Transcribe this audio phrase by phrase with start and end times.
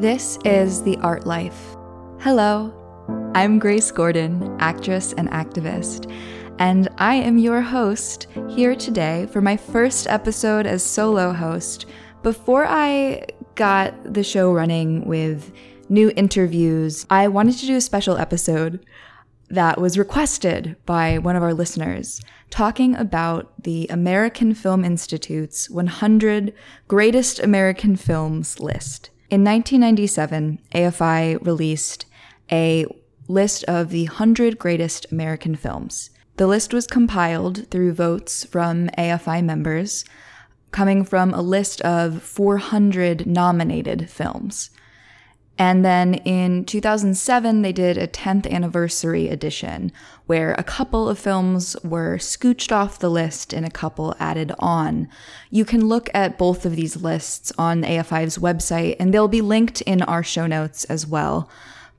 [0.00, 1.76] This is The Art Life.
[2.20, 2.72] Hello,
[3.34, 6.10] I'm Grace Gordon, actress and activist,
[6.58, 11.84] and I am your host here today for my first episode as solo host
[12.22, 13.26] before I
[13.56, 15.52] got the show running with
[15.90, 17.04] new interviews.
[17.10, 18.82] I wanted to do a special episode
[19.50, 26.54] that was requested by one of our listeners talking about the American Film Institute's 100
[26.88, 29.10] Greatest American Films list.
[29.30, 32.04] In 1997, AFI released
[32.50, 32.84] a
[33.28, 36.10] list of the 100 greatest American films.
[36.36, 40.04] The list was compiled through votes from AFI members,
[40.72, 44.70] coming from a list of 400 nominated films.
[45.56, 49.92] And then in 2007, they did a 10th anniversary edition
[50.30, 55.08] where a couple of films were scooched off the list and a couple added on.
[55.50, 59.80] You can look at both of these lists on AFI's website and they'll be linked
[59.80, 61.50] in our show notes as well.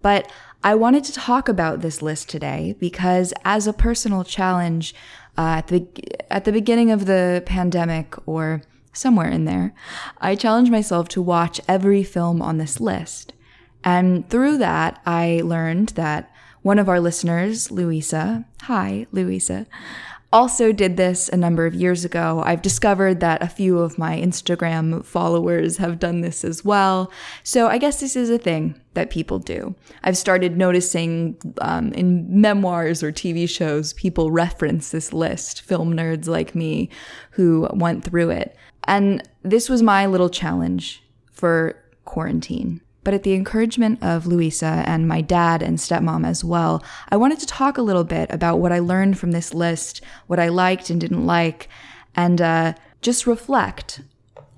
[0.02, 0.32] But
[0.64, 4.96] I wanted to talk about this list today because, as a personal challenge,
[5.38, 5.86] uh, at the
[6.30, 8.62] at the beginning of the pandemic or
[8.94, 9.74] somewhere in there,
[10.20, 13.34] I challenged myself to watch every film on this list.
[13.84, 16.31] And through that, I learned that
[16.62, 19.66] one of our listeners, Louisa, hi, Louisa,
[20.34, 22.42] also did this a number of years ago.
[22.46, 27.12] I've discovered that a few of my Instagram followers have done this as well.
[27.44, 29.76] So I guess this is a thing that people do.
[30.04, 36.28] I've started noticing um, in memoirs or TV shows, people reference this list, film nerds
[36.28, 36.90] like me
[37.32, 38.56] who went through it.
[38.86, 42.82] And this was my little challenge for quarantine.
[43.04, 47.40] But at the encouragement of Louisa and my dad and stepmom as well, I wanted
[47.40, 50.90] to talk a little bit about what I learned from this list, what I liked
[50.90, 51.68] and didn't like,
[52.16, 54.02] and uh, just reflect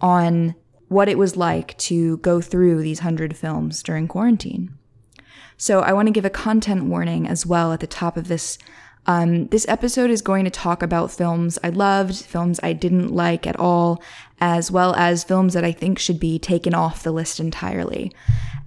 [0.02, 0.56] on
[0.90, 4.78] what it was like to go through these hundred films during quarantine.
[5.58, 8.58] So I want to give a content warning as well at the top of this
[9.06, 13.46] um, this episode is going to talk about films I loved, films I didn't like
[13.46, 14.02] at all,
[14.40, 18.12] as well as films that I think should be taken off the list entirely.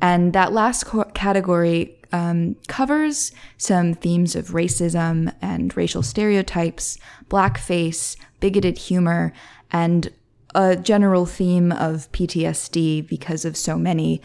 [0.00, 6.98] And that last co- category um, covers some themes of racism and racial stereotypes,
[7.28, 9.32] blackface, bigoted humor,
[9.72, 10.12] and
[10.54, 14.20] a general theme of PTSD because of so many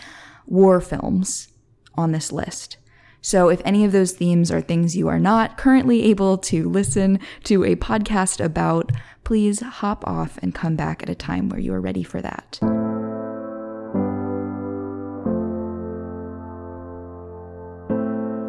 [0.46, 1.48] war films
[1.96, 2.78] on this list.
[3.22, 7.20] So, if any of those themes are things you are not currently able to listen
[7.44, 8.92] to a podcast about,
[9.24, 12.60] please hop off and come back at a time where you are ready for that.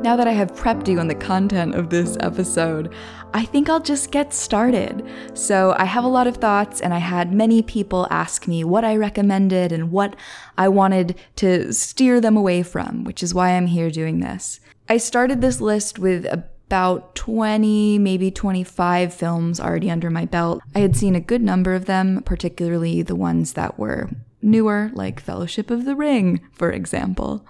[0.03, 2.93] Now that I have prepped you on the content of this episode,
[3.35, 5.09] I think I'll just get started.
[5.35, 8.85] So, I have a lot of thoughts, and I had many people ask me what
[8.85, 10.17] I recommended and what
[10.59, 14.59] I wanted to steer them away from, which is why I'm here doing this.
[14.89, 20.63] I started this list with about 20, maybe 25 films already under my belt.
[20.75, 24.11] I had seen a good number of them, particularly the ones that were
[24.43, 27.47] newer, like Fellowship of the Ring, for example.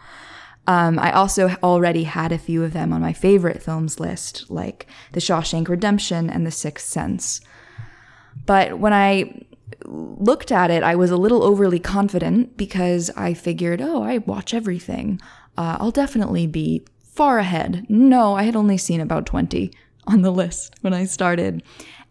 [0.66, 4.86] Um, I also already had a few of them on my favorite films list, like
[5.12, 7.40] The Shawshank Redemption and The Sixth Sense.
[8.46, 9.44] But when I
[9.84, 14.54] looked at it, I was a little overly confident because I figured, oh, I watch
[14.54, 15.20] everything.
[15.56, 17.86] Uh, I'll definitely be far ahead.
[17.88, 19.72] No, I had only seen about 20
[20.06, 21.62] on the list when I started.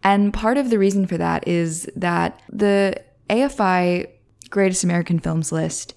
[0.04, 4.08] And part of the reason for that is that the AFI
[4.50, 5.94] Greatest American Films list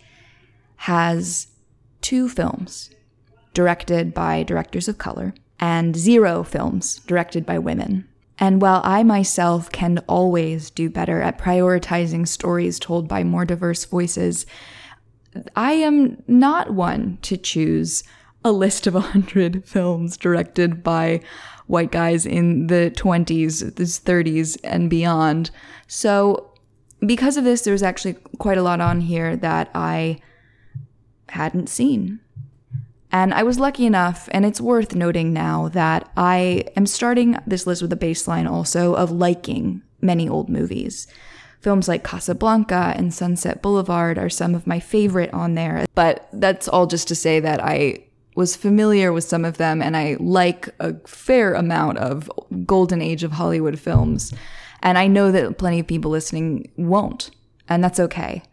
[0.78, 1.48] has
[2.06, 2.92] two films
[3.56, 8.08] directed by directors of color and zero films directed by women.
[8.38, 13.86] And while I myself can always do better at prioritizing stories told by more diverse
[13.86, 14.46] voices,
[15.56, 18.04] I am not one to choose
[18.44, 21.22] a list of 100 films directed by
[21.66, 25.50] white guys in the 20s, the 30s, and beyond.
[25.88, 26.52] So,
[27.04, 30.20] because of this, there's actually quite a lot on here that I
[31.30, 32.20] hadn't seen.
[33.12, 37.66] And I was lucky enough, and it's worth noting now that I am starting this
[37.66, 41.08] list with a baseline also of liking many old movies.
[41.62, 46.68] Films like Casablanca and Sunset Boulevard are some of my favorite on there, but that's
[46.68, 48.06] all just to say that I
[48.36, 52.30] was familiar with some of them and I like a fair amount of
[52.66, 54.34] golden age of Hollywood films.
[54.84, 57.32] And I know that plenty of people listening won't,
[57.70, 58.44] and that's okay.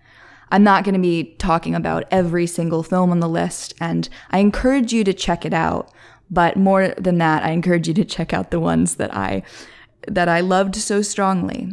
[0.53, 4.39] I'm not going to be talking about every single film on the list, and I
[4.39, 5.91] encourage you to check it out.
[6.31, 9.43] But more than that, I encourage you to check out the ones that I
[10.07, 11.69] that I loved so strongly.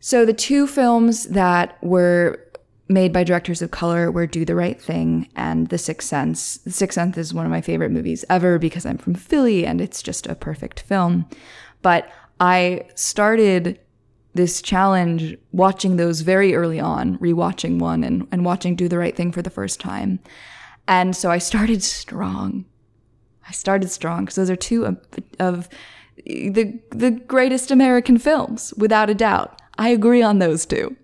[0.00, 2.40] So the two films that were
[2.88, 6.58] made by directors of color were Do the Right Thing and The Sixth Sense.
[6.58, 9.80] The Sixth Sense is one of my favorite movies ever because I'm from Philly and
[9.80, 11.26] it's just a perfect film.
[11.80, 12.10] But
[12.40, 13.80] I started
[14.34, 19.14] this challenge watching those very early on, rewatching one and, and watching Do the Right
[19.14, 20.20] Thing for the first time.
[20.88, 22.64] And so I started strong.
[23.46, 24.98] I started strong because those are two of,
[25.38, 25.68] of
[26.24, 29.60] the the greatest American films, without a doubt.
[29.78, 30.96] I agree on those two.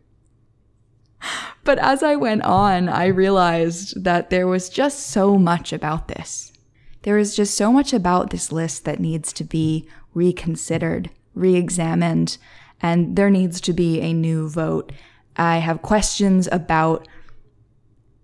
[1.65, 6.53] But as I went on, I realized that there was just so much about this.
[7.03, 12.39] There is just so much about this list that needs to be reconsidered, re examined,
[12.81, 14.93] and there needs to be a new vote.
[15.37, 17.07] I have questions about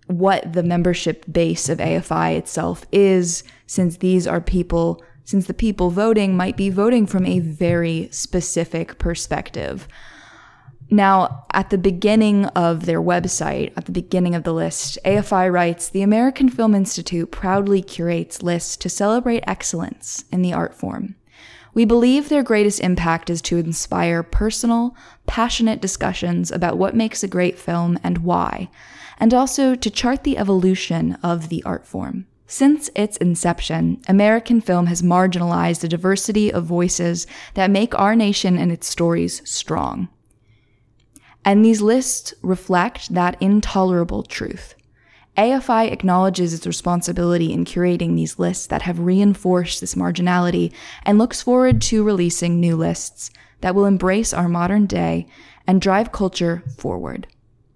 [0.06, 5.90] what the membership base of AFI itself is, since these are people, since the people
[5.90, 9.88] voting might be voting from a very specific perspective.
[10.90, 15.88] Now, at the beginning of their website, at the beginning of the list, AFI writes
[15.88, 21.16] The American Film Institute proudly curates lists to celebrate excellence in the art form.
[21.74, 27.28] We believe their greatest impact is to inspire personal, passionate discussions about what makes a
[27.28, 28.70] great film and why,
[29.18, 32.26] and also to chart the evolution of the art form.
[32.46, 38.56] Since its inception, American film has marginalized a diversity of voices that make our nation
[38.56, 40.08] and its stories strong.
[41.44, 44.74] And these lists reflect that intolerable truth.
[45.36, 50.72] AFI acknowledges its responsibility in curating these lists that have reinforced this marginality
[51.04, 55.26] and looks forward to releasing new lists that will embrace our modern day
[55.66, 57.26] and drive culture forward.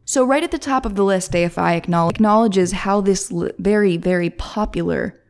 [0.05, 5.21] So, right at the top of the list, AFI acknowledges how this very, very popular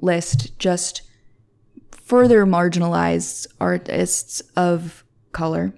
[0.00, 1.02] list just
[1.90, 5.74] further marginalized artists of color,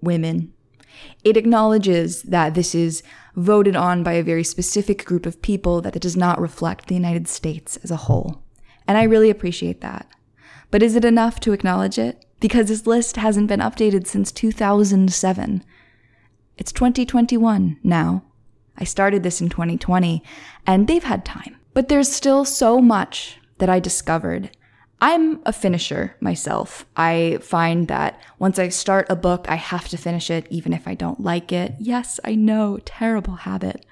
[0.00, 0.52] women.
[1.24, 3.02] It acknowledges that this is
[3.38, 7.28] voted on by a very specific group of people that does not reflect the United
[7.28, 8.42] States as a whole.
[8.86, 10.06] And I really appreciate that.
[10.70, 12.24] But is it enough to acknowledge it?
[12.40, 15.64] Because this list hasn't been updated since 2007.
[16.56, 18.24] It's 2021 now.
[18.76, 20.22] I started this in 2020,
[20.66, 21.56] and they've had time.
[21.74, 24.50] But there's still so much that I discovered
[25.00, 26.84] I'm a finisher myself.
[26.96, 30.88] I find that once I start a book, I have to finish it, even if
[30.88, 31.74] I don't like it.
[31.78, 33.86] Yes, I know, terrible habit.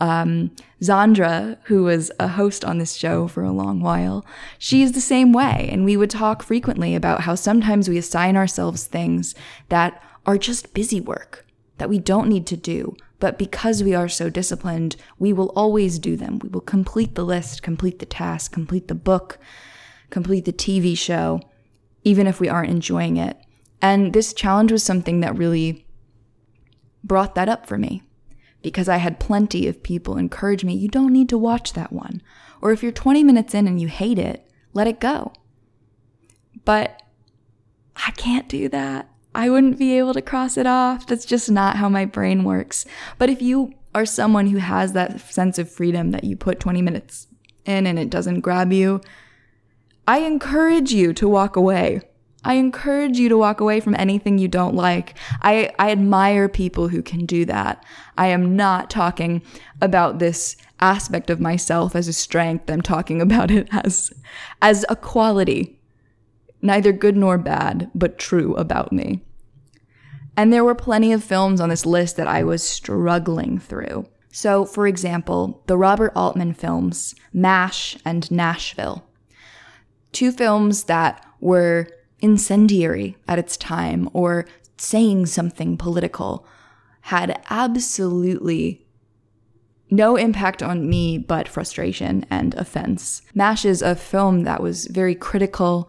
[0.00, 4.24] Um, Zandra, who was a host on this show for a long while,
[4.58, 5.68] she's the same way.
[5.72, 9.34] And we would talk frequently about how sometimes we assign ourselves things
[9.70, 11.46] that are just busy work
[11.78, 12.96] that we don't need to do.
[13.18, 16.38] But because we are so disciplined, we will always do them.
[16.38, 19.38] We will complete the list, complete the task, complete the book,
[20.10, 21.40] complete the TV show,
[22.04, 23.36] even if we aren't enjoying it.
[23.80, 25.86] And this challenge was something that really
[27.04, 28.02] brought that up for me
[28.62, 32.22] because I had plenty of people encourage me, you don't need to watch that one.
[32.60, 35.32] Or if you're 20 minutes in and you hate it, let it go.
[36.64, 37.00] But
[37.96, 39.08] I can't do that.
[39.34, 41.06] I wouldn't be able to cross it off.
[41.06, 42.84] That's just not how my brain works.
[43.18, 46.82] But if you are someone who has that sense of freedom that you put 20
[46.82, 47.28] minutes
[47.64, 49.00] in and it doesn't grab you,
[50.08, 52.00] I encourage you to walk away.
[52.42, 55.14] I encourage you to walk away from anything you don't like.
[55.42, 57.84] I, I admire people who can do that.
[58.16, 59.42] I am not talking
[59.82, 62.70] about this aspect of myself as a strength.
[62.70, 64.10] I'm talking about it as,
[64.62, 65.78] as a quality.
[66.62, 69.22] Neither good nor bad, but true about me.
[70.38, 74.08] And there were plenty of films on this list that I was struggling through.
[74.32, 79.04] So, for example, the Robert Altman films, MASH and Nashville
[80.12, 81.88] two films that were
[82.20, 84.46] incendiary at its time or
[84.76, 86.46] saying something political
[87.02, 88.84] had absolutely
[89.90, 93.22] no impact on me but frustration and offense.
[93.34, 95.88] MASH is a film that was very critical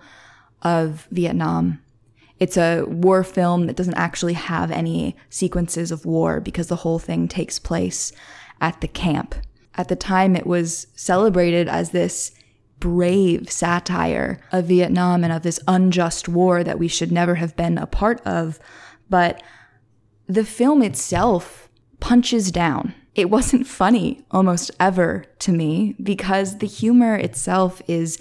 [0.61, 1.81] of Vietnam.
[2.39, 6.99] It's a war film that doesn't actually have any sequences of war because the whole
[6.99, 8.13] thing takes place
[8.61, 9.35] at the camp.
[9.75, 12.31] At the time, it was celebrated as this
[12.79, 17.77] brave satire of Vietnam and of this unjust war that we should never have been
[17.77, 18.59] a part of.
[19.09, 19.41] But
[20.27, 21.69] the film itself
[22.00, 22.93] punches down.
[23.15, 28.19] It wasn't funny almost ever to me because the humor itself is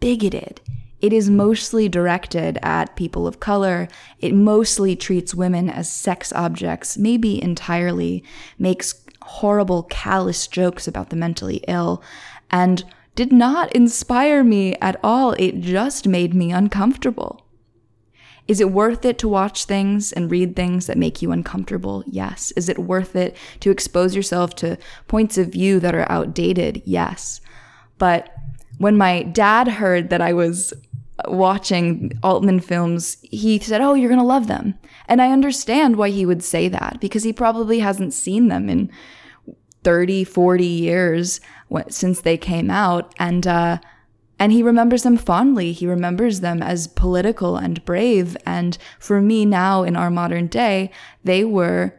[0.00, 0.60] bigoted.
[1.00, 3.88] It is mostly directed at people of color.
[4.20, 8.24] It mostly treats women as sex objects, maybe entirely,
[8.58, 12.02] makes horrible, callous jokes about the mentally ill,
[12.50, 15.32] and did not inspire me at all.
[15.38, 17.46] It just made me uncomfortable.
[18.46, 22.04] Is it worth it to watch things and read things that make you uncomfortable?
[22.06, 22.52] Yes.
[22.56, 24.76] Is it worth it to expose yourself to
[25.08, 26.82] points of view that are outdated?
[26.84, 27.40] Yes.
[27.98, 28.34] But
[28.78, 30.74] when my dad heard that I was
[31.26, 34.74] watching Altman films, he said, Oh, you're going to love them.
[35.08, 38.90] And I understand why he would say that because he probably hasn't seen them in
[39.84, 41.40] 30, 40 years
[41.88, 43.14] since they came out.
[43.18, 43.78] And, uh,
[44.38, 45.72] and he remembers them fondly.
[45.72, 48.36] He remembers them as political and brave.
[48.44, 50.90] And for me now in our modern day,
[51.22, 51.94] they were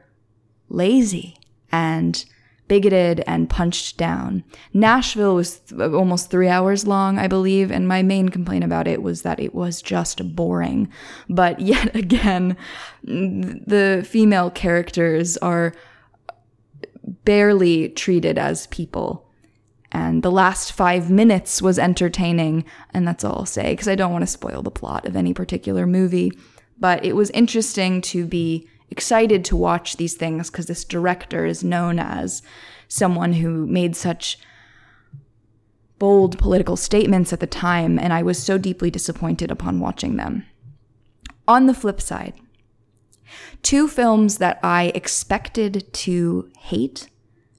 [0.68, 1.38] lazy
[1.72, 2.25] and
[2.68, 4.44] bigoted and punched down.
[4.74, 9.04] Nashville was th- almost three hours long, I believe, and my main complaint about it
[9.04, 10.89] was that it was just boring.
[11.30, 12.58] But yet again,
[13.04, 15.74] the female characters are
[17.24, 19.28] barely treated as people.
[19.92, 24.12] And the last five minutes was entertaining, and that's all I'll say, because I don't
[24.12, 26.32] want to spoil the plot of any particular movie.
[26.78, 31.64] But it was interesting to be excited to watch these things because this director is
[31.64, 32.42] known as
[32.88, 34.38] someone who made such
[35.98, 40.46] bold political statements at the time, and I was so deeply disappointed upon watching them.
[41.48, 42.34] On the flip side,
[43.62, 47.10] two films that I expected to hate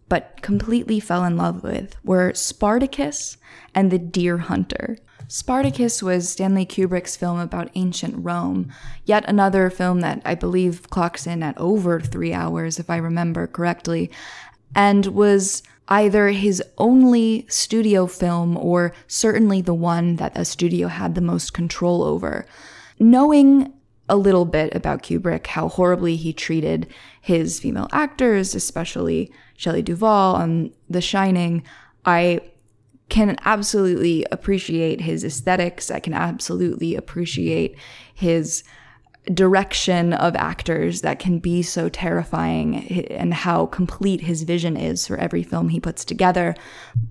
[0.09, 3.37] but completely fell in love with were Spartacus
[3.75, 4.99] and The Deer Hunter.
[5.29, 8.73] Spartacus was Stanley Kubrick's film about ancient Rome,
[9.05, 13.49] yet another film that I believe clocks in at over three hours, if I remember
[13.49, 14.11] correctly,
[14.75, 21.15] and was either his only studio film or certainly the one that a studio had
[21.17, 22.47] the most control over.
[23.01, 23.73] Knowing
[24.09, 26.87] a little bit about Kubrick, how horribly he treated
[27.21, 31.65] his female actors, especially Shelley Duvall on The Shining,
[32.05, 32.41] I
[33.09, 35.91] can absolutely appreciate his aesthetics.
[35.91, 37.77] I can absolutely appreciate
[38.15, 38.65] his
[39.33, 45.17] direction of actors that can be so terrifying and how complete his vision is for
[45.17, 46.55] every film he puts together.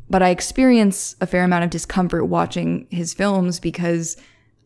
[0.10, 4.16] But I experience a fair amount of discomfort watching his films because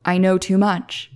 [0.06, 1.12] I know too much.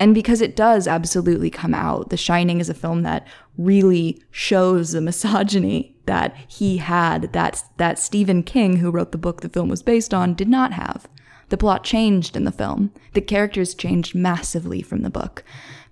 [0.00, 2.10] And because it does absolutely come out.
[2.10, 7.98] The Shining is a film that really shows the misogyny that he had that that
[7.98, 11.08] Stephen King, who wrote the book the film was based on, did not have.
[11.48, 12.90] The plot changed in the film.
[13.12, 15.44] The characters changed massively from the book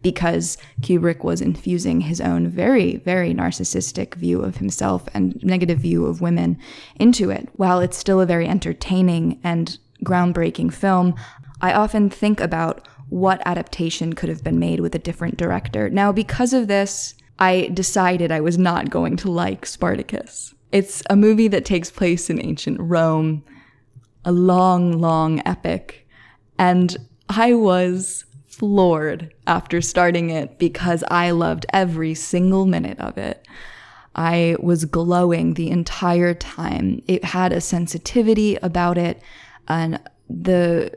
[0.03, 6.07] because Kubrick was infusing his own very, very narcissistic view of himself and negative view
[6.07, 6.59] of women
[6.97, 7.49] into it.
[7.55, 11.15] While it's still a very entertaining and groundbreaking film,
[11.61, 15.91] I often think about what adaptation could have been made with a different director.
[15.91, 20.55] Now, because of this, I decided I was not going to like Spartacus.
[20.73, 23.45] It's a movie that takes place in ancient Rome,
[24.25, 26.09] a long, long epic,
[26.59, 26.97] and
[27.29, 33.47] I was floored after starting it because I loved every single minute of it.
[34.15, 37.03] I was glowing the entire time.
[37.07, 39.21] It had a sensitivity about it,
[39.69, 40.01] and
[40.31, 40.93] the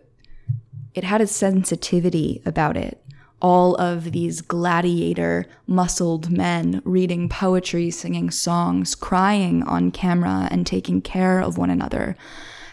[0.96, 3.06] it had a sensitivity about it
[3.42, 11.02] all of these gladiator, muscled men reading poetry, singing songs, crying on camera, and taking
[11.02, 12.16] care of one another.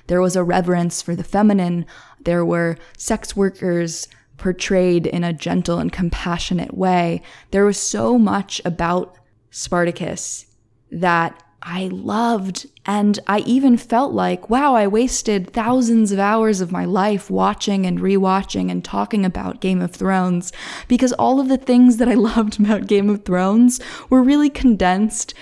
[0.07, 1.85] There was a reverence for the feminine.
[2.21, 7.23] There were sex workers portrayed in a gentle and compassionate way.
[7.51, 9.17] There was so much about
[9.51, 10.47] Spartacus
[10.91, 12.67] that I loved.
[12.85, 17.87] And I even felt like, wow, I wasted thousands of hours of my life watching
[17.87, 20.53] and rewatching and talking about Game of Thrones
[20.89, 25.35] because all of the things that I loved about Game of Thrones were really condensed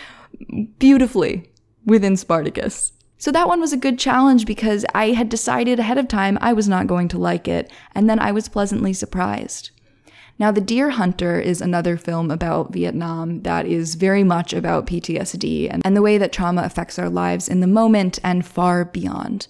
[0.78, 1.50] beautifully
[1.86, 2.92] within Spartacus.
[3.18, 6.52] So that one was a good challenge because I had decided ahead of time I
[6.54, 9.70] was not going to like it, and then I was pleasantly surprised.
[10.40, 15.68] Now, The Deer Hunter is another film about Vietnam that is very much about PTSD
[15.70, 19.48] and, and the way that trauma affects our lives in the moment and far beyond.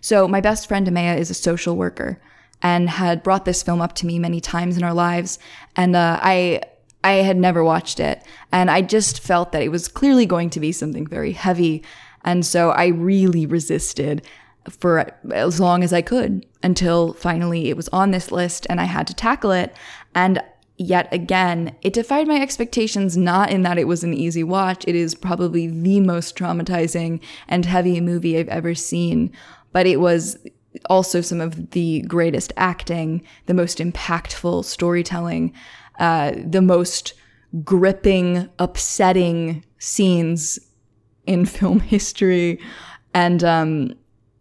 [0.00, 2.20] So, my best friend Amaya is a social worker
[2.62, 5.40] and had brought this film up to me many times in our lives.
[5.74, 6.62] And uh, I
[7.02, 10.60] I had never watched it, and I just felt that it was clearly going to
[10.60, 11.82] be something very heavy,
[12.24, 14.22] and so I really resisted
[14.70, 18.84] for as long as I could until finally it was on this list and I
[18.84, 19.74] had to tackle it.
[20.18, 20.42] And
[20.78, 24.84] yet again, it defied my expectations not in that it was an easy watch.
[24.88, 29.30] It is probably the most traumatizing and heavy movie I've ever seen,
[29.70, 30.36] but it was
[30.90, 35.52] also some of the greatest acting, the most impactful storytelling,
[36.00, 37.14] uh, the most
[37.62, 40.58] gripping, upsetting scenes
[41.26, 42.58] in film history.
[43.14, 43.94] And um,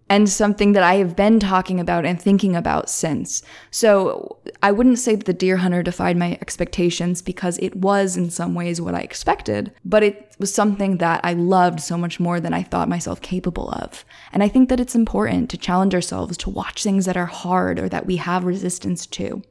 [0.10, 3.44] and something that I have been talking about and thinking about since.
[3.72, 8.30] So I wouldn't say that The Deer Hunter defied my expectations because it was in
[8.30, 12.40] some ways what I expected, but it was something that I loved so much more
[12.40, 14.06] than I thought myself capable of.
[14.32, 17.80] And I think that it's important to challenge ourselves to watch things that are hard
[17.80, 19.42] or that we have resistance to.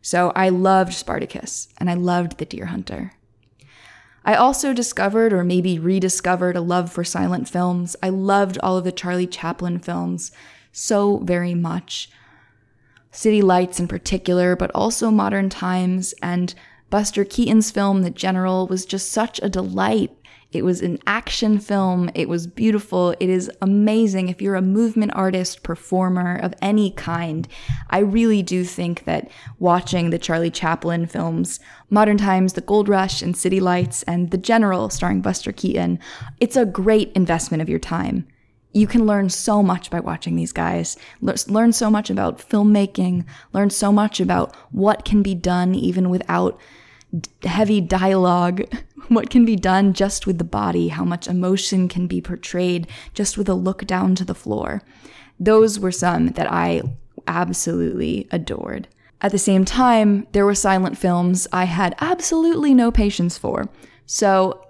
[0.00, 3.12] So I loved Spartacus and I loved The Deer Hunter.
[4.24, 7.96] I also discovered, or maybe rediscovered, a love for silent films.
[8.02, 10.32] I loved all of the Charlie Chaplin films
[10.72, 12.10] so very much.
[13.10, 16.54] City Lights in particular, but also Modern Times, and
[16.90, 20.17] Buster Keaton's film, The General, was just such a delight.
[20.50, 22.10] It was an action film.
[22.14, 23.10] It was beautiful.
[23.20, 24.30] It is amazing.
[24.30, 27.46] If you're a movement artist, performer of any kind,
[27.90, 33.20] I really do think that watching the Charlie Chaplin films, Modern Times, The Gold Rush,
[33.20, 35.98] and City Lights, and The General, starring Buster Keaton,
[36.40, 38.26] it's a great investment of your time.
[38.72, 40.96] You can learn so much by watching these guys.
[41.20, 46.58] Learn so much about filmmaking, learn so much about what can be done even without
[47.42, 48.62] heavy dialogue,
[49.08, 53.38] what can be done just with the body, how much emotion can be portrayed just
[53.38, 54.82] with a look down to the floor.
[55.40, 56.82] Those were some that I
[57.26, 58.88] absolutely adored.
[59.20, 63.68] At the same time, there were silent films I had absolutely no patience for.
[64.06, 64.64] So,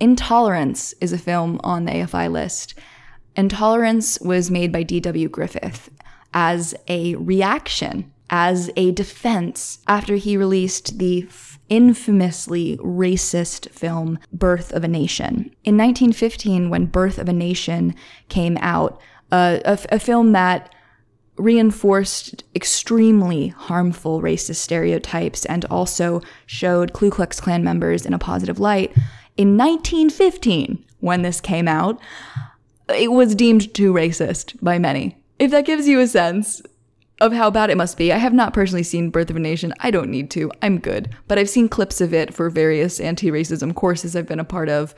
[0.00, 2.74] Intolerance is a film on the AFI list.
[3.36, 5.28] Intolerance was made by D.W.
[5.28, 5.90] Griffith
[6.34, 11.22] as a reaction, as a defense, after he released the
[11.72, 15.50] infamously racist film Birth of a Nation.
[15.64, 17.94] In 1915, when Birth of a Nation
[18.28, 19.00] came out,
[19.32, 20.70] uh, a, a film that
[21.36, 28.60] reinforced extremely harmful racist stereotypes and also showed Ku Klux Klan members in a positive
[28.60, 28.94] light.
[29.38, 31.98] In 1915, when this came out,
[32.90, 35.16] it was deemed too racist by many.
[35.38, 36.60] If that gives you a sense
[37.22, 38.12] of how bad it must be.
[38.12, 39.72] I have not personally seen Birth of a Nation.
[39.78, 40.50] I don't need to.
[40.60, 41.14] I'm good.
[41.28, 44.68] But I've seen clips of it for various anti racism courses I've been a part
[44.68, 44.92] of.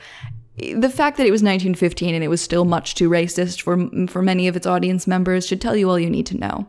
[0.57, 4.23] The fact that it was 1915 and it was still much too racist for, for
[4.23, 6.65] many of its audience members should tell you all you need to know.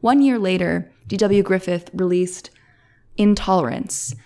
[0.00, 1.44] One year later, D.W.
[1.44, 2.50] Griffith released
[3.16, 4.16] Intolerance,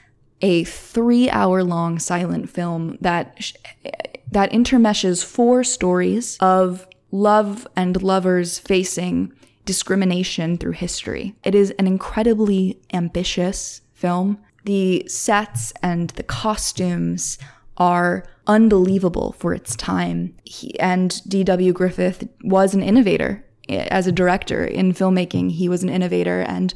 [0.40, 3.52] a three hour long silent film that,
[4.30, 11.34] that intermeshes four stories of love and lovers facing discrimination through history.
[11.44, 14.38] It is an incredibly ambitious film.
[14.64, 17.38] The sets and the costumes
[17.76, 20.34] are unbelievable for its time.
[20.44, 21.72] He, and D.W.
[21.72, 25.52] Griffith was an innovator eh, as a director in filmmaking.
[25.52, 26.74] He was an innovator, and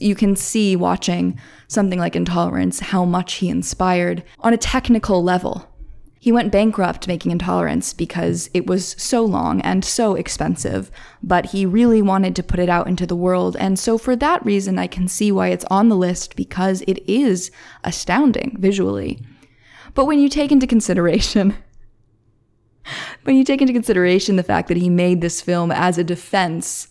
[0.00, 5.68] you can see watching something like Intolerance how much he inspired on a technical level
[6.26, 10.90] he went bankrupt making Intolerance because it was so long and so expensive,
[11.22, 13.56] but he really wanted to put it out into the world.
[13.60, 17.08] And so, for that reason, I can see why it's on the list because it
[17.08, 17.52] is
[17.84, 19.20] astounding visually.
[19.94, 21.54] But when you take into consideration,
[23.22, 26.88] when you take into consideration the fact that he made this film as a defense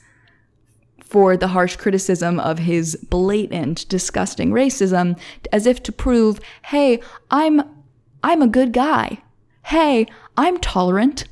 [1.03, 5.19] for the harsh criticism of his blatant, disgusting racism,
[5.51, 7.63] as if to prove, hey, I'm
[8.23, 9.19] I'm a good guy
[9.65, 10.05] hey,
[10.37, 11.23] I'm tolerant.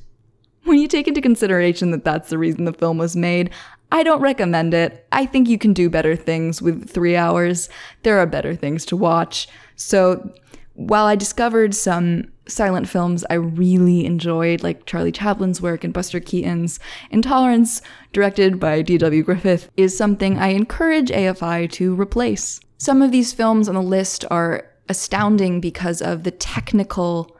[0.63, 3.51] When you take into consideration that that's the reason the film was made,
[3.91, 5.05] I don't recommend it.
[5.11, 7.69] I think you can do better things with three hours.
[8.01, 9.47] There are better things to watch.
[9.75, 10.33] So
[10.73, 16.19] while I discovered some silent films I really enjoyed, like Charlie Chaplin's work and Buster
[16.19, 16.79] Keaton's,
[17.11, 19.21] Intolerance, directed by D.W.
[19.21, 22.59] Griffith, is something I encourage AFI to replace.
[22.79, 27.32] Some of these films on the list are astounding because of the technical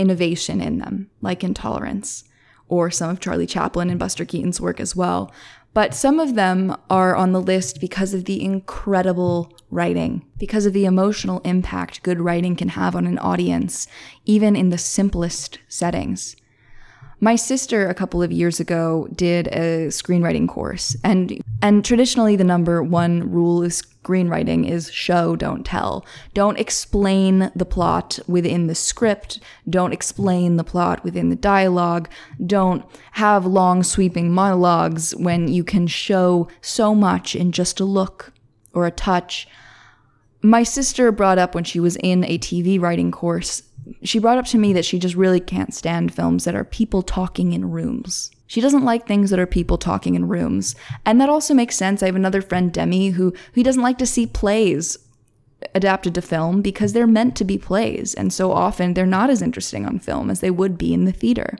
[0.00, 2.24] innovation in them, like Intolerance,
[2.68, 5.30] or some of Charlie Chaplin and Buster Keaton's work as well.
[5.74, 10.72] But some of them are on the list because of the incredible writing, because of
[10.72, 13.86] the emotional impact good writing can have on an audience,
[14.24, 16.34] even in the simplest settings.
[17.22, 22.44] My sister a couple of years ago did a screenwriting course and and traditionally the
[22.44, 26.06] number one rule of screenwriting is show don't tell.
[26.32, 32.08] Don't explain the plot within the script, don't explain the plot within the dialogue,
[32.46, 38.32] don't have long sweeping monologues when you can show so much in just a look
[38.72, 39.46] or a touch.
[40.40, 43.62] My sister brought up when she was in a TV writing course
[44.02, 47.02] she brought up to me that she just really can't stand films that are people
[47.02, 48.30] talking in rooms.
[48.46, 50.74] She doesn't like things that are people talking in rooms.
[51.06, 52.02] And that also makes sense.
[52.02, 54.98] I have another friend, Demi, who, who doesn't like to see plays
[55.74, 58.14] adapted to film because they're meant to be plays.
[58.14, 61.12] And so often they're not as interesting on film as they would be in the
[61.12, 61.58] theater.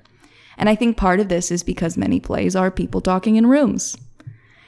[0.56, 3.96] And I think part of this is because many plays are people talking in rooms.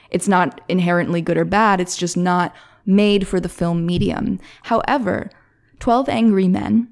[0.09, 4.39] It's not inherently good or bad, it's just not made for the film medium.
[4.63, 5.29] However,
[5.79, 6.87] 12 Angry Men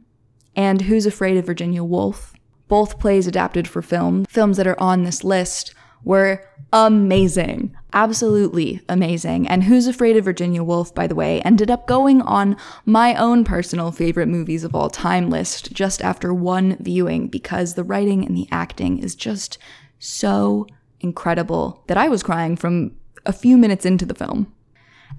[0.55, 2.33] and Who's Afraid of Virginia Woolf,
[2.67, 7.75] both plays adapted for film, films that are on this list, were amazing.
[7.93, 9.47] Absolutely amazing.
[9.47, 13.43] And Who's Afraid of Virginia Woolf, by the way, ended up going on my own
[13.43, 18.35] personal favorite movies of all time list just after one viewing because the writing and
[18.35, 19.57] the acting is just
[19.99, 20.65] so
[21.01, 24.51] incredible that I was crying from a few minutes into the film.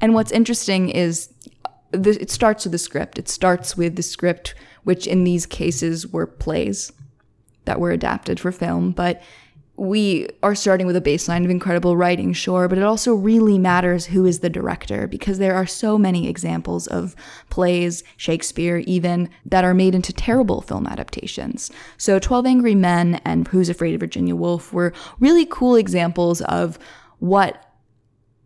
[0.01, 1.33] And what's interesting is
[1.93, 3.19] it starts with the script.
[3.19, 6.93] It starts with the script, which in these cases were plays
[7.65, 9.23] that were adapted for film, but
[9.77, 14.07] we are starting with a baseline of incredible writing, sure, but it also really matters
[14.07, 17.17] who is the director because there are so many examples of
[17.49, 21.71] plays, Shakespeare even, that are made into terrible film adaptations.
[21.97, 26.79] So 12 Angry Men and Who's Afraid of Virginia Woolf were really cool examples of
[27.19, 27.65] what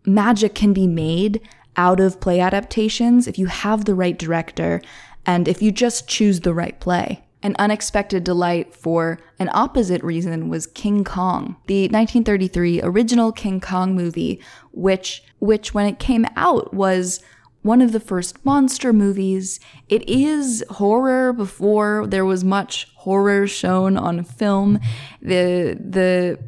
[0.05, 1.40] magic can be made
[1.77, 4.81] out of play adaptations if you have the right director
[5.26, 7.22] and if you just choose the right play.
[7.42, 13.94] An unexpected delight for an opposite reason was King Kong, the 1933 original King Kong
[13.94, 14.40] movie,
[14.72, 17.20] which which when it came out was
[17.62, 19.60] one of the first monster movies.
[19.88, 24.80] It is horror before there was much horror shown on film.
[25.20, 26.38] The the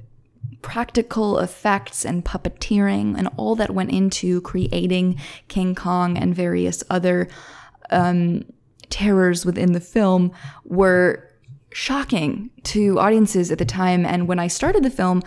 [0.63, 7.29] practical effects and puppeteering and all that went into creating King Kong and various other
[7.91, 8.45] um,
[8.91, 10.33] terrors within the film
[10.65, 11.29] were
[11.73, 14.07] shocking to audiences at the time.
[14.07, 15.23] And when I started the film,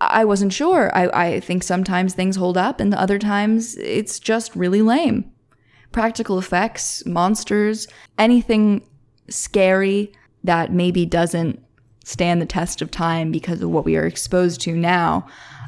[0.00, 0.90] I wasn't sure.
[0.94, 5.30] I, I think sometimes things hold up, and other times it's just really lame.
[5.92, 7.86] Practical effects, monsters,
[8.18, 8.86] anything
[9.28, 11.62] scary that maybe doesn't
[12.04, 15.26] stand the test of time because of what we are exposed to now.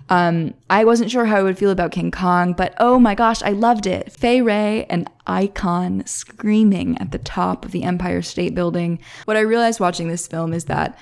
[0.09, 3.43] Um, I wasn't sure how I would feel about King Kong, but oh my gosh,
[3.43, 4.12] I loved it.
[4.12, 8.99] Fay Wray, an icon screaming at the top of the Empire State Building.
[9.25, 10.99] What I realized watching this film is that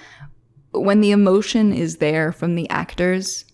[0.72, 3.44] when the emotion is there from the actors,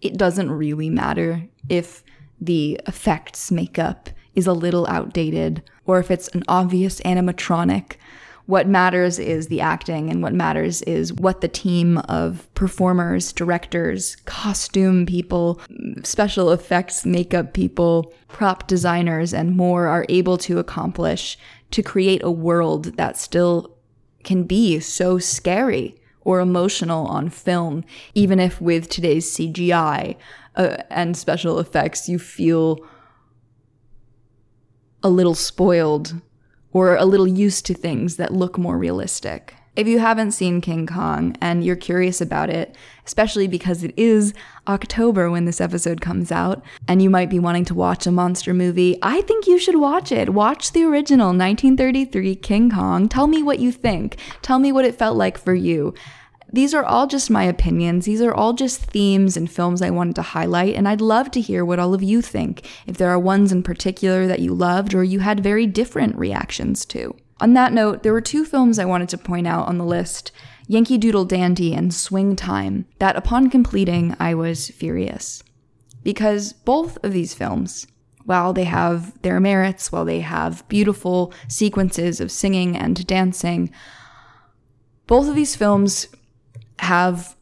[0.00, 2.04] it doesn't really matter if
[2.40, 7.96] the effects makeup is a little outdated or if it's an obvious animatronic
[8.46, 14.16] what matters is the acting, and what matters is what the team of performers, directors,
[14.26, 15.60] costume people,
[16.02, 21.38] special effects, makeup people, prop designers, and more are able to accomplish
[21.70, 23.76] to create a world that still
[24.24, 30.16] can be so scary or emotional on film, even if with today's CGI
[30.56, 32.78] uh, and special effects, you feel
[35.02, 36.20] a little spoiled
[36.74, 39.54] or a little used to things that look more realistic.
[39.76, 44.32] If you haven't seen King Kong and you're curious about it, especially because it is
[44.68, 48.54] October when this episode comes out, and you might be wanting to watch a monster
[48.54, 50.32] movie, I think you should watch it.
[50.32, 53.08] Watch the original 1933 King Kong.
[53.08, 54.18] Tell me what you think.
[54.42, 55.92] Tell me what it felt like for you.
[56.54, 58.04] These are all just my opinions.
[58.04, 61.40] These are all just themes and films I wanted to highlight, and I'd love to
[61.40, 62.64] hear what all of you think.
[62.86, 66.84] If there are ones in particular that you loved or you had very different reactions
[66.86, 67.16] to.
[67.40, 70.30] On that note, there were two films I wanted to point out on the list
[70.68, 75.42] Yankee Doodle Dandy and Swing Time, that upon completing, I was furious.
[76.04, 77.88] Because both of these films,
[78.26, 83.72] while they have their merits, while they have beautiful sequences of singing and dancing,
[85.08, 86.06] both of these films
[86.78, 87.36] have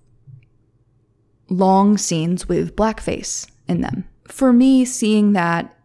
[1.49, 4.09] long scenes with blackface in them.
[4.29, 5.77] For me, seeing that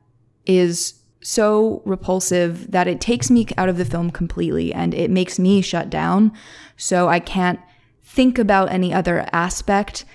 [0.45, 5.37] is so repulsive that it takes me out of the film completely and it makes
[5.37, 6.31] me shut down.
[6.77, 7.59] So I can't
[8.01, 10.05] think about any other aspect.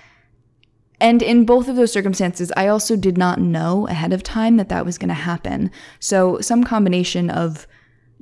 [0.99, 4.69] And in both of those circumstances, I also did not know ahead of time that
[4.69, 5.69] that was going to happen.
[5.99, 7.67] So some combination of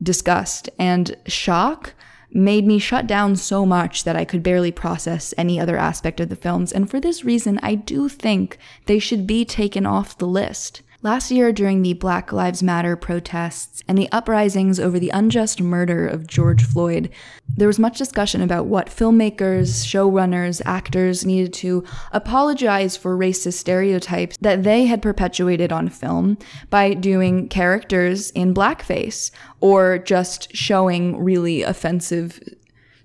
[0.04, 1.94] disgust and shock
[2.32, 6.30] made me shut down so much that I could barely process any other aspect of
[6.30, 10.28] the films, and for this reason, I do think they should be taken off the
[10.28, 10.82] list.
[11.04, 16.08] Last year, during the Black Lives Matter protests and the uprisings over the unjust murder
[16.08, 17.10] of George Floyd,
[17.58, 24.38] there was much discussion about what filmmakers, showrunners, actors needed to apologize for racist stereotypes
[24.42, 26.38] that they had perpetuated on film
[26.70, 32.40] by doing characters in blackface or just showing really offensive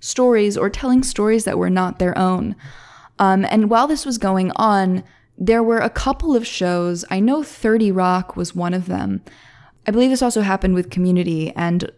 [0.00, 2.56] stories or telling stories that were not their own.
[3.18, 5.02] Um, and while this was going on,
[5.38, 7.04] there were a couple of shows.
[7.10, 9.22] I know 30 Rock was one of them.
[9.86, 11.90] I believe this also happened with Community and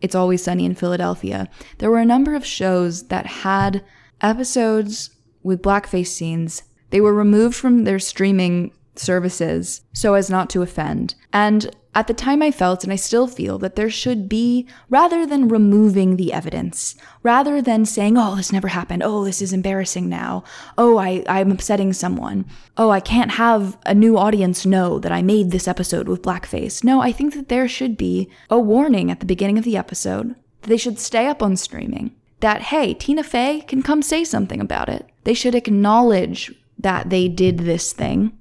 [0.00, 1.48] It's Always Sunny in Philadelphia.
[1.78, 3.84] There were a number of shows that had
[4.20, 5.10] episodes
[5.42, 11.14] with blackface scenes, they were removed from their streaming services so as not to offend.
[11.32, 15.24] And at the time, I felt, and I still feel, that there should be, rather
[15.24, 20.08] than removing the evidence, rather than saying, oh, this never happened, oh, this is embarrassing
[20.08, 20.42] now,
[20.76, 25.22] oh, I, I'm upsetting someone, oh, I can't have a new audience know that I
[25.22, 26.82] made this episode with blackface.
[26.82, 30.34] No, I think that there should be a warning at the beginning of the episode
[30.62, 34.60] that they should stay up on streaming, that, hey, Tina Fey can come say something
[34.60, 35.08] about it.
[35.22, 38.36] They should acknowledge that they did this thing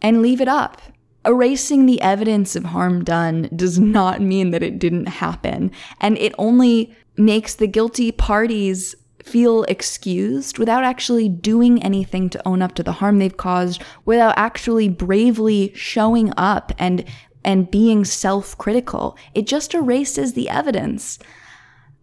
[0.00, 0.80] and leave it up
[1.26, 5.70] erasing the evidence of harm done does not mean that it didn't happen.
[6.00, 12.62] And it only makes the guilty parties feel excused without actually doing anything to own
[12.62, 17.04] up to the harm they've caused, without actually bravely showing up and
[17.44, 19.16] and being self-critical.
[19.32, 21.18] It just erases the evidence.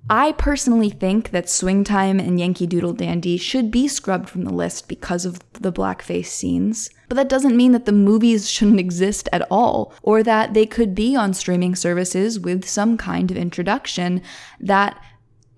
[0.10, 4.54] I personally think that Swing Time and Yankee Doodle Dandy should be scrubbed from the
[4.54, 6.90] list because of the blackface scenes.
[7.08, 10.94] But that doesn't mean that the movies shouldn't exist at all, or that they could
[10.94, 14.22] be on streaming services with some kind of introduction
[14.60, 15.02] that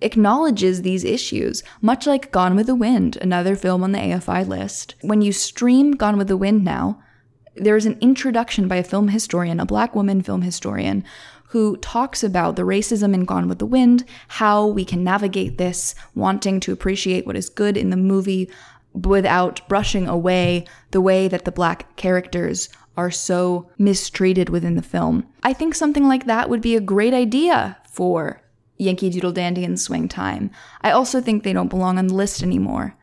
[0.01, 4.93] acknowledges these issues, much like Gone with the Wind, another film on the AFI list.
[5.01, 7.01] When you stream Gone with the Wind now,
[7.55, 11.03] there's an introduction by a film historian, a black woman film historian,
[11.49, 15.95] who talks about the racism in Gone with the Wind, how we can navigate this,
[16.15, 18.49] wanting to appreciate what is good in the movie
[18.93, 25.25] without brushing away the way that the black characters are so mistreated within the film.
[25.43, 28.41] I think something like that would be a great idea for
[28.77, 30.49] Yankee Doodle Dandy and Swing Time.
[30.81, 32.95] I also think they don't belong on the list anymore.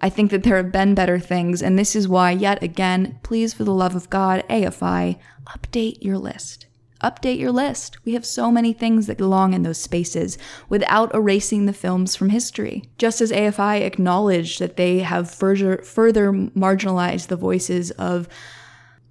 [0.00, 3.52] I think that there have been better things, and this is why, yet again, please,
[3.52, 6.67] for the love of God, AFI, update your list.
[7.02, 8.04] Update your list.
[8.04, 10.36] We have so many things that belong in those spaces
[10.68, 12.84] without erasing the films from history.
[12.98, 18.28] Just as AFI acknowledged that they have further, further marginalized the voices of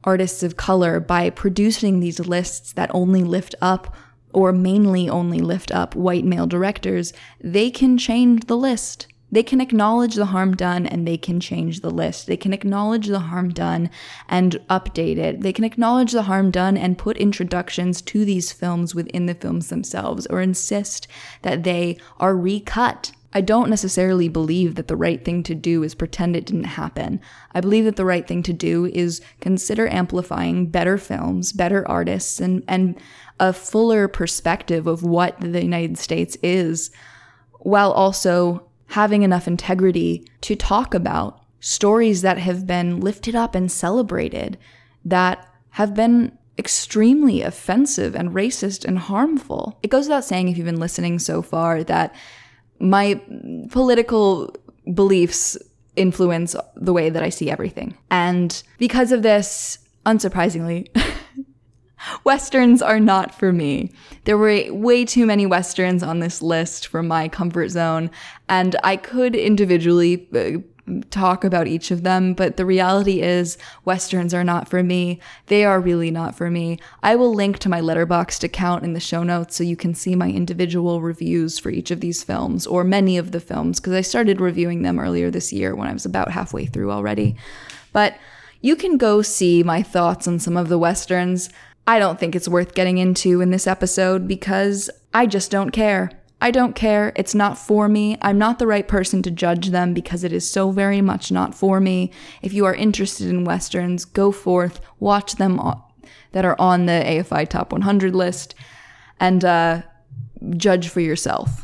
[0.04, 3.96] artists of color by producing these lists that only lift up
[4.34, 9.08] or mainly only lift up white male directors, they can change the list.
[9.32, 12.28] They can acknowledge the harm done and they can change the list.
[12.28, 13.90] They can acknowledge the harm done
[14.30, 15.42] and update it.
[15.42, 19.68] They can acknowledge the harm done and put introductions to these films within the films
[19.68, 21.08] themselves or insist
[21.42, 23.12] that they are recut.
[23.34, 27.20] I don't necessarily believe that the right thing to do is pretend it didn't happen.
[27.54, 32.40] I believe that the right thing to do is consider amplifying better films, better artists,
[32.40, 32.98] and, and
[33.40, 36.90] a fuller perspective of what the United States is,
[37.60, 43.72] while also having enough integrity to talk about stories that have been lifted up and
[43.72, 44.58] celebrated
[45.04, 49.78] that have been extremely offensive and racist and harmful.
[49.84, 52.16] It goes without saying, if you've been listening so far, that
[52.80, 53.22] my
[53.70, 54.56] political
[54.94, 55.58] beliefs
[55.96, 57.98] influence the way that I see everything.
[58.10, 60.88] And because of this, unsurprisingly,
[62.24, 63.92] Westerns are not for me.
[64.26, 68.12] There were way too many Westerns on this list for my comfort zone,
[68.48, 70.60] and I could individually uh,
[71.10, 75.20] talk about each of them, but the reality is Westerns are not for me.
[75.48, 76.80] They are really not for me.
[77.04, 80.16] I will link to my Letterboxd account in the show notes so you can see
[80.16, 84.02] my individual reviews for each of these films, or many of the films, because I
[84.02, 87.36] started reviewing them earlier this year when I was about halfway through already.
[87.92, 88.18] But
[88.62, 91.50] you can go see my thoughts on some of the Westerns.
[91.88, 96.12] I don't think it's worth getting into in this episode because I just don't care.
[96.42, 97.14] I don't care.
[97.16, 98.18] It's not for me.
[98.22, 101.56] I'm not the right person to judge them because it is so very much not
[101.56, 102.12] for me.
[102.42, 105.62] If you are interested in Westerns, go forth, watch them
[106.34, 108.54] that are on the AFI Top 100 list,
[109.18, 109.82] and uh,
[110.58, 111.64] judge for yourself.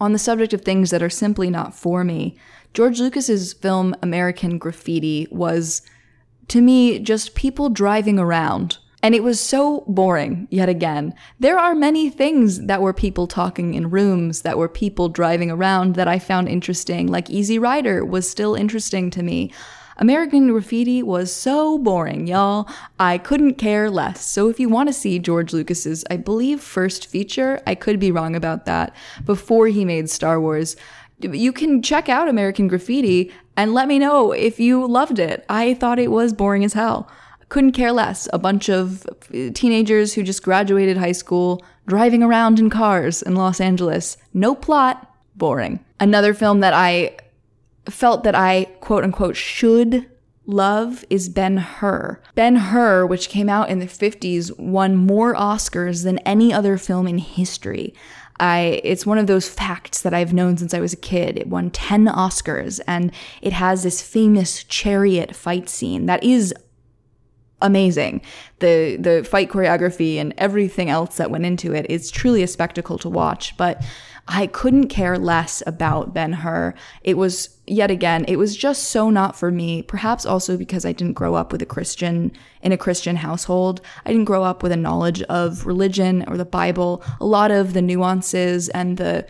[0.00, 2.38] On the subject of things that are simply not for me,
[2.72, 5.82] George Lucas's film American Graffiti was,
[6.46, 11.14] to me, just people driving around and it was so boring, yet again.
[11.38, 15.94] There are many things that were people talking in rooms, that were people driving around
[15.94, 19.52] that I found interesting, like Easy Rider was still interesting to me.
[19.98, 22.68] American Graffiti was so boring, y'all.
[23.00, 24.24] I couldn't care less.
[24.24, 28.12] So if you want to see George Lucas's, I believe, first feature, I could be
[28.12, 30.76] wrong about that, before he made Star Wars,
[31.20, 35.44] you can check out American Graffiti and let me know if you loved it.
[35.48, 37.10] I thought it was boring as hell
[37.48, 38.28] couldn't care less.
[38.32, 39.06] A bunch of
[39.54, 44.16] teenagers who just graduated high school driving around in cars in Los Angeles.
[44.34, 45.84] No plot, boring.
[45.98, 47.16] Another film that I
[47.88, 50.06] felt that I quote unquote should
[50.46, 52.20] love is Ben Hur.
[52.34, 57.06] Ben Hur, which came out in the 50s, won more Oscars than any other film
[57.06, 57.94] in history.
[58.40, 61.36] I it's one of those facts that I've known since I was a kid.
[61.36, 66.54] It won 10 Oscars and it has this famous chariot fight scene that is
[67.60, 68.20] amazing.
[68.60, 72.98] The the fight choreography and everything else that went into it is truly a spectacle
[72.98, 73.82] to watch, but
[74.30, 76.74] I couldn't care less about Ben Hur.
[77.02, 79.82] It was yet again, it was just so not for me.
[79.82, 83.80] Perhaps also because I didn't grow up with a Christian in a Christian household.
[84.04, 87.02] I didn't grow up with a knowledge of religion or the Bible.
[87.20, 89.26] A lot of the nuances and the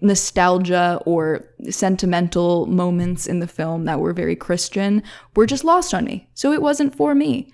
[0.00, 5.02] nostalgia or sentimental moments in the film that were very Christian
[5.36, 6.28] were just lost on me.
[6.34, 7.52] So it wasn't for me.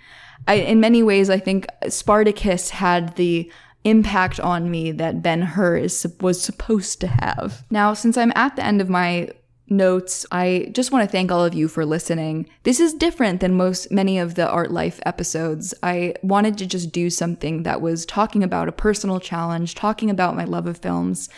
[0.48, 3.50] I, in many ways, I think Spartacus had the
[3.84, 7.64] impact on me that Ben Hur is, was supposed to have.
[7.70, 9.30] Now, since I'm at the end of my
[9.68, 12.48] notes, I just want to thank all of you for listening.
[12.64, 15.72] This is different than most many of the Art Life episodes.
[15.82, 20.36] I wanted to just do something that was talking about a personal challenge, talking about
[20.36, 21.28] my love of films,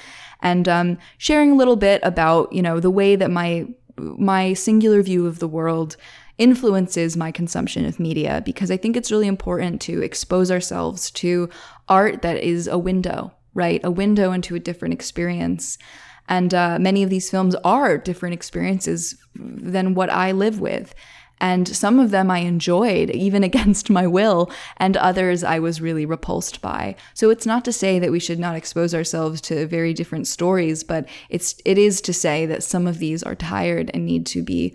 [0.43, 3.67] and um, sharing a little bit about you know the way that my
[3.99, 5.97] my singular view of the world
[6.39, 11.49] influences my consumption of media because I think it's really important to expose ourselves to
[11.89, 13.81] art that is a window, right?
[13.85, 15.79] A window into a different experience.
[16.29, 20.95] And uh, many of these films are different experiences than what I live with.
[21.43, 26.07] And some of them I enjoyed, even against my will, and others I was really
[26.07, 26.95] repulsed by.
[27.13, 30.85] So it's not to say that we should not expose ourselves to very different stories,
[30.85, 34.43] but it's it is to say that some of these are tired and need to
[34.43, 34.75] be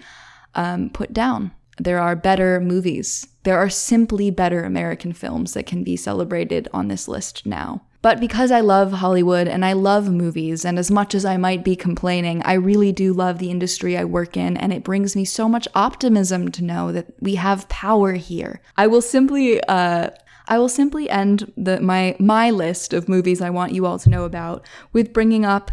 [0.54, 1.52] um, put down.
[1.80, 3.28] There are better movies.
[3.44, 7.84] There are simply better American films that can be celebrated on this list now.
[8.02, 11.64] But because I love Hollywood and I love movies, and as much as I might
[11.64, 15.26] be complaining, I really do love the industry I work in, and it brings me
[15.26, 18.62] so much optimism to know that we have power here.
[18.78, 20.12] I will simply, uh,
[20.48, 24.10] I will simply end the, my my list of movies I want you all to
[24.10, 25.72] know about with bringing up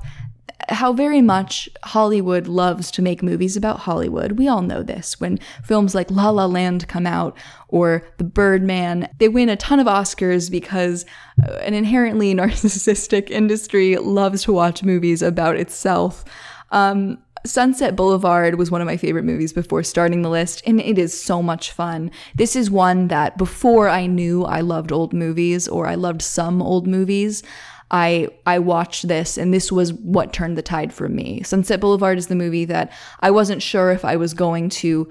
[0.69, 4.33] how very much Hollywood loves to make movies about Hollywood.
[4.33, 5.21] We all know this.
[5.21, 7.37] When films like La La Land come out
[7.69, 11.05] or The Birdman, they win a ton of Oscars because
[11.47, 16.25] uh, an inherently narcissistic industry loves to watch movies about itself.
[16.71, 20.99] Um, Sunset Boulevard was one of my favorite movies before starting the list, and it
[20.99, 22.11] is so much fun.
[22.35, 26.63] This is one that before I knew I loved old movies or I loved some
[26.63, 27.43] old movies,
[27.91, 31.43] I I watched this and this was what turned the tide for me.
[31.43, 35.09] Sunset Boulevard is the movie that I wasn't sure if I was going to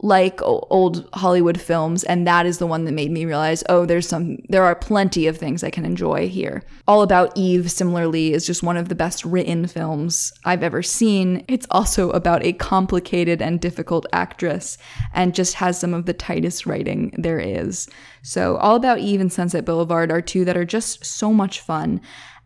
[0.00, 4.08] like old Hollywood films, and that is the one that made me realize, oh, there's
[4.08, 6.62] some, there are plenty of things I can enjoy here.
[6.86, 11.44] All About Eve, similarly, is just one of the best written films I've ever seen.
[11.48, 14.78] It's also about a complicated and difficult actress,
[15.14, 17.88] and just has some of the tightest writing there is.
[18.22, 22.00] So, All About Eve and Sunset Boulevard are two that are just so much fun.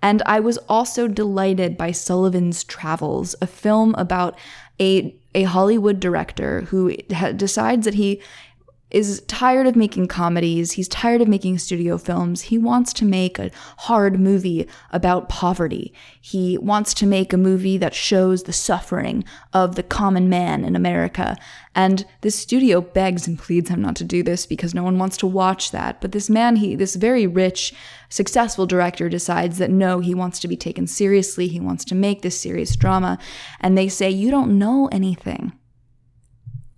[0.05, 4.37] And I was also delighted by Sullivan's Travels, a film about
[4.81, 8.21] a a Hollywood director who ha- decides that he
[8.93, 10.73] is tired of making comedies.
[10.73, 12.43] He's tired of making studio films.
[12.43, 15.95] He wants to make a hard movie about poverty.
[16.21, 19.25] He wants to make a movie that shows the suffering
[19.55, 21.39] of the common man in America.
[21.75, 25.17] And this studio begs and pleads him not to do this because no one wants
[25.19, 26.03] to watch that.
[26.03, 27.73] But this man, he, this very rich,
[28.11, 31.49] successful director decides that no, he wants to be taken seriously.
[31.49, 33.19] He wants to make this serious drama.
[33.59, 35.53] And they say, you don't know anything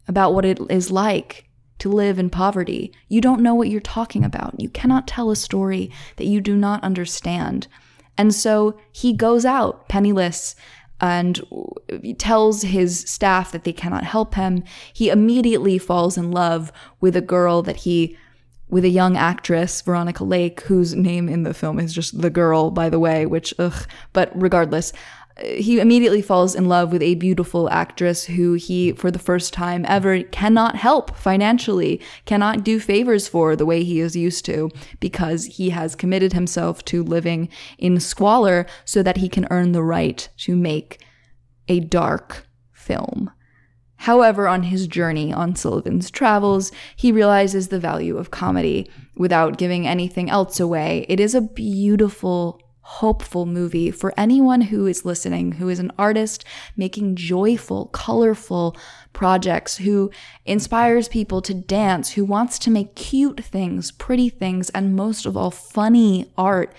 [0.07, 1.44] about what it is like
[1.79, 2.93] to live in poverty.
[3.09, 4.59] You don't know what you're talking about.
[4.59, 7.67] You cannot tell a story that you do not understand.
[8.17, 10.55] And so he goes out penniless
[11.01, 11.41] and
[12.19, 14.63] tells his staff that they cannot help him.
[14.93, 18.17] He immediately falls in love with a girl that he
[18.69, 22.71] with a young actress, Veronica Lake, whose name in the film is just the girl,
[22.71, 24.93] by the way, which, ugh, but regardless,
[25.43, 29.85] he immediately falls in love with a beautiful actress who he, for the first time
[29.89, 34.71] ever, cannot help financially, cannot do favors for the way he is used to,
[35.01, 39.83] because he has committed himself to living in squalor so that he can earn the
[39.83, 41.01] right to make
[41.67, 43.31] a dark film.
[43.97, 48.89] However, on his journey on Sullivan's travels, he realizes the value of comedy.
[49.17, 55.07] Without giving anything else away, it is a beautiful hopeful movie for anyone who is
[55.07, 56.45] listening, who is an artist
[56.77, 58.77] making joyful, colorful
[59.15, 60.11] projects, who
[60.45, 65.35] inspires people to dance, who wants to make cute things, pretty things, and most of
[65.35, 66.75] all, funny art.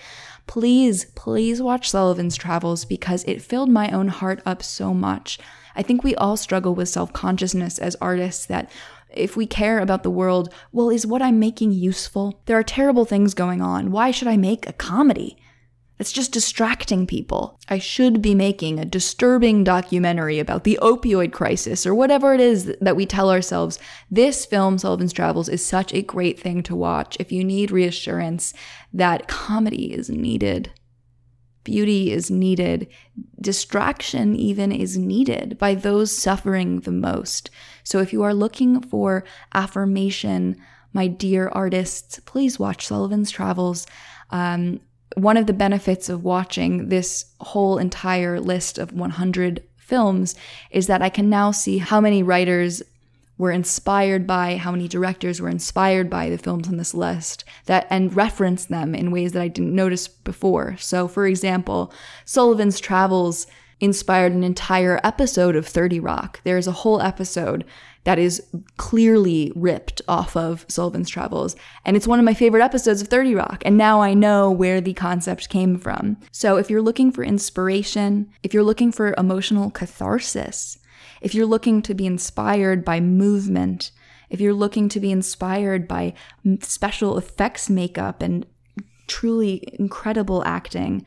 [0.46, 5.40] Please, please watch Sullivan's Travels because it filled my own heart up so much.
[5.74, 8.70] I think we all struggle with self consciousness as artists that
[9.10, 12.40] if we care about the world, well, is what I'm making useful?
[12.46, 13.90] There are terrible things going on.
[13.90, 15.36] Why should I make a comedy?
[15.98, 17.58] That's just distracting people.
[17.68, 22.74] I should be making a disturbing documentary about the opioid crisis or whatever it is
[22.80, 23.78] that we tell ourselves.
[24.10, 28.52] This film, Sullivan's Travels, is such a great thing to watch if you need reassurance
[28.92, 30.70] that comedy is needed.
[31.64, 32.86] Beauty is needed.
[33.40, 37.50] Distraction, even, is needed by those suffering the most.
[37.82, 43.86] So, if you are looking for affirmation, my dear artists, please watch Sullivan's Travels.
[44.30, 44.80] Um,
[45.16, 50.34] one of the benefits of watching this whole entire list of 100 films
[50.70, 52.82] is that I can now see how many writers
[53.38, 57.86] were inspired by, how many directors were inspired by the films on this list that
[57.88, 60.76] and reference them in ways that I didn't notice before.
[60.78, 61.92] So for example,
[62.26, 63.46] Sullivan's Travels
[63.80, 66.40] inspired an entire episode of 30 Rock.
[66.44, 67.64] There's a whole episode
[68.06, 68.40] that is
[68.76, 71.56] clearly ripped off of Sullivan's Travels.
[71.84, 73.64] And it's one of my favorite episodes of 30 Rock.
[73.64, 76.16] And now I know where the concept came from.
[76.30, 80.78] So if you're looking for inspiration, if you're looking for emotional catharsis,
[81.20, 83.90] if you're looking to be inspired by movement,
[84.30, 86.14] if you're looking to be inspired by
[86.60, 88.46] special effects makeup and
[89.08, 91.04] truly incredible acting,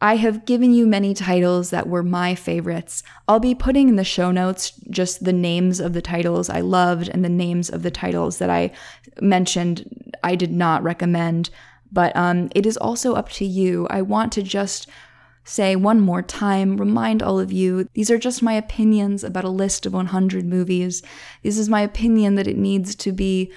[0.00, 3.02] I have given you many titles that were my favorites.
[3.28, 7.08] I'll be putting in the show notes just the names of the titles I loved
[7.08, 8.72] and the names of the titles that I
[9.20, 11.50] mentioned I did not recommend.
[11.92, 13.86] But um, it is also up to you.
[13.90, 14.88] I want to just
[15.44, 19.48] say one more time, remind all of you, these are just my opinions about a
[19.48, 21.02] list of 100 movies.
[21.42, 23.52] This is my opinion that it needs to be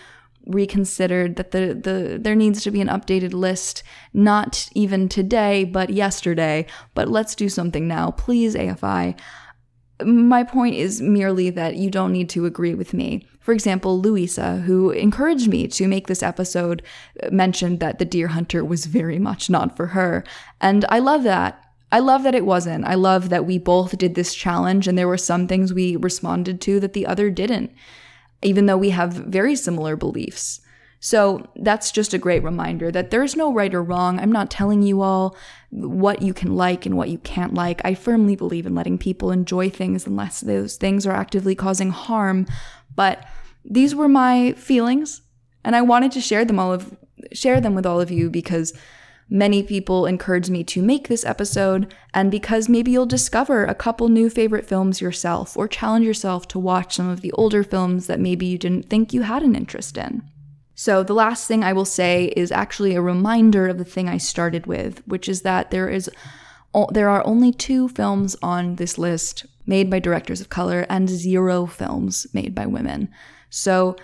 [0.46, 3.82] reconsidered that the, the there needs to be an updated list
[4.14, 9.16] not even today but yesterday but let's do something now please afi
[10.04, 13.28] my point is merely that you don't need to agree with me.
[13.40, 16.82] For example, Louisa, who encouraged me to make this episode,
[17.32, 20.24] mentioned that The Deer Hunter was very much not for her.
[20.62, 21.64] And I love that.
[21.92, 22.86] I love that it wasn't.
[22.86, 26.60] I love that we both did this challenge and there were some things we responded
[26.62, 27.72] to that the other didn't
[28.44, 30.60] even though we have very similar beliefs.
[31.00, 34.20] So that's just a great reminder that there's no right or wrong.
[34.20, 35.36] I'm not telling you all
[35.70, 37.82] what you can like and what you can't like.
[37.84, 42.48] I firmly believe in letting people enjoy things unless those things are actively causing harm.
[42.96, 43.26] But
[43.66, 45.22] these were my feelings,
[45.66, 46.96] and I wanted to share them all of
[47.34, 48.74] share them with all of you because
[49.34, 54.08] Many people encouraged me to make this episode, and because maybe you'll discover a couple
[54.08, 58.20] new favorite films yourself, or challenge yourself to watch some of the older films that
[58.20, 60.22] maybe you didn't think you had an interest in.
[60.76, 64.20] So, the last thing I will say is actually a reminder of the thing I
[64.20, 66.12] started with, which is that there is
[66.92, 71.66] there are only two films on this list made by directors of color and zero
[71.66, 73.10] films made by women.
[73.50, 73.96] So,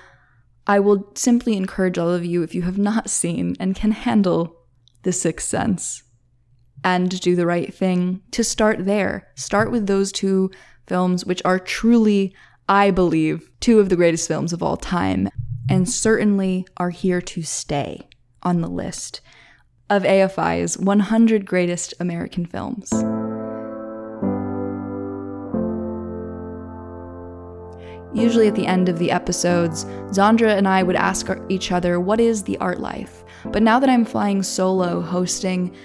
[0.65, 4.55] I will simply encourage all of you, if you have not seen and can handle
[5.03, 6.03] the Sixth Sense,
[6.83, 9.27] and Do the Right Thing, to start there.
[9.35, 10.51] Start with those two
[10.87, 12.33] films, which are truly,
[12.67, 15.29] I believe, two of the greatest films of all time,
[15.69, 18.07] and certainly are here to stay
[18.43, 19.21] on the list
[19.89, 22.91] of AFI's 100 greatest American films.
[28.13, 32.19] Usually at the end of the episodes, Zandra and I would ask each other, What
[32.19, 33.18] is the art life?
[33.45, 35.75] But now that I'm flying solo hosting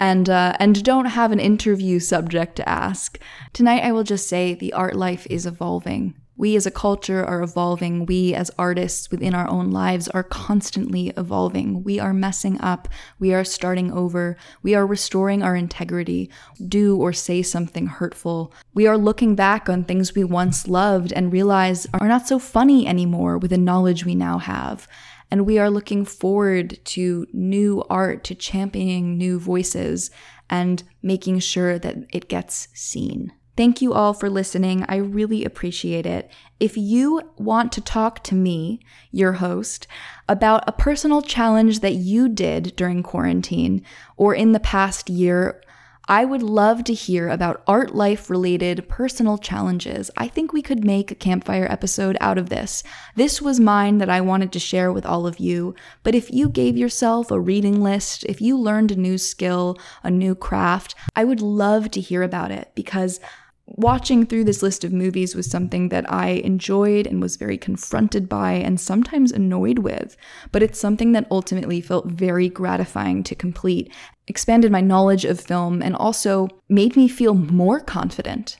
[0.00, 3.18] and uh, and don't have an interview subject to ask,
[3.52, 6.14] tonight I will just say the art life is evolving.
[6.36, 8.06] We as a culture are evolving.
[8.06, 11.84] We as artists within our own lives are constantly evolving.
[11.84, 12.88] We are messing up.
[13.20, 14.36] We are starting over.
[14.60, 16.28] We are restoring our integrity.
[16.66, 18.52] Do or say something hurtful.
[18.74, 22.84] We are looking back on things we once loved and realize are not so funny
[22.84, 24.88] anymore with the knowledge we now have.
[25.34, 30.12] And we are looking forward to new art, to championing new voices,
[30.48, 33.32] and making sure that it gets seen.
[33.56, 34.84] Thank you all for listening.
[34.88, 36.30] I really appreciate it.
[36.60, 38.78] If you want to talk to me,
[39.10, 39.88] your host,
[40.28, 43.82] about a personal challenge that you did during quarantine
[44.16, 45.60] or in the past year
[46.06, 50.10] I would love to hear about art life related personal challenges.
[50.18, 52.82] I think we could make a campfire episode out of this.
[53.16, 55.74] This was mine that I wanted to share with all of you.
[56.02, 60.10] But if you gave yourself a reading list, if you learned a new skill, a
[60.10, 63.18] new craft, I would love to hear about it because
[63.66, 68.28] watching through this list of movies was something that I enjoyed and was very confronted
[68.28, 70.16] by and sometimes annoyed with,
[70.52, 73.92] but it's something that ultimately felt very gratifying to complete,
[74.26, 78.58] expanded my knowledge of film, and also made me feel more confident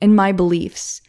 [0.00, 1.00] in my beliefs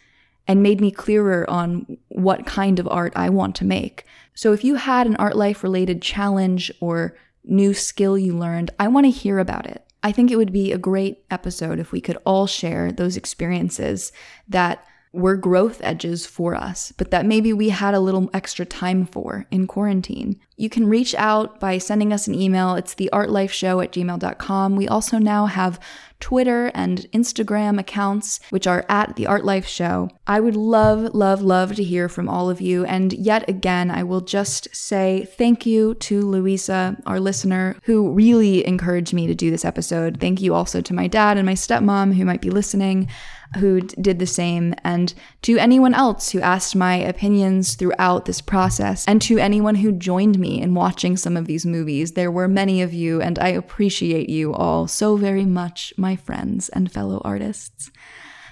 [0.48, 4.06] and made me clearer on what kind of art I want to make.
[4.34, 8.72] So if you had an art life related challenge or new skill you learned.
[8.80, 9.86] I want to hear about it.
[10.04, 14.12] I think it would be a great episode if we could all share those experiences
[14.47, 19.06] that were growth edges for us, but that maybe we had a little extra time
[19.06, 20.39] for in quarantine.
[20.58, 22.74] You can reach out by sending us an email.
[22.74, 24.76] It's the artlifeshow at gmail.com.
[24.76, 25.80] We also now have
[26.24, 30.09] Twitter and Instagram accounts, which are at the Art Life Show.
[30.26, 32.86] I would love, love, love to hear from all of you.
[32.86, 38.65] And yet again, I will just say thank you to Louisa, our listener, who really
[38.65, 40.21] encouraged me to do this episode.
[40.21, 43.09] Thank you also to my dad and my stepmom who might be listening
[43.57, 49.05] who did the same, and to anyone else who asked my opinions throughout this process,
[49.07, 52.13] and to anyone who joined me in watching some of these movies.
[52.13, 56.70] There were many of you, and I appreciate you all so very much, my friends
[56.70, 57.91] and fellow artists.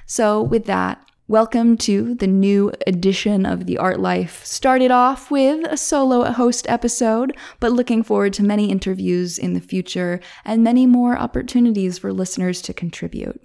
[0.05, 4.43] So, with that, Welcome to the new edition of The Art Life.
[4.43, 9.61] Started off with a solo host episode, but looking forward to many interviews in the
[9.61, 13.39] future and many more opportunities for listeners to contribute.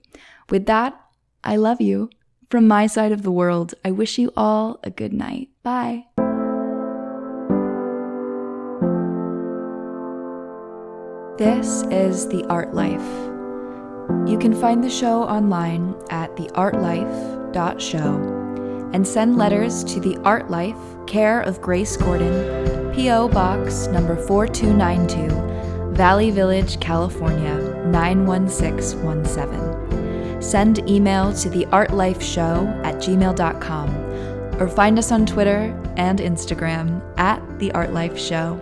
[0.50, 1.00] With that,
[1.44, 2.10] I love you.
[2.50, 5.50] From my side of the world, I wish you all a good night.
[5.62, 6.06] Bye.
[11.38, 13.35] This is The Art Life.
[14.26, 20.78] You can find the show online at theartlife.show and send letters to The Art Life,
[21.06, 23.28] care of Grace Gordon, P.O.
[23.28, 27.54] Box number 4292, Valley Village, California
[27.86, 29.76] 91617
[30.46, 33.88] send email to theartlifeshow at gmail.com
[34.60, 38.60] or find us on Twitter and Instagram at The Art Life Show.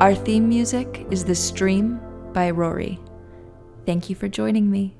[0.00, 2.00] Our theme music is The Stream
[2.32, 3.00] by Rory.
[3.88, 4.97] Thank you for joining me.